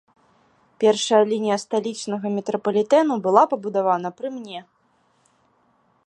Першая 0.83 1.19
лінія 1.31 1.57
сталічнага 1.63 2.27
метрапалітэну 2.37 3.13
была 3.27 3.43
пабудавана 3.51 4.09
пры 4.21 4.27
мне. 4.39 4.59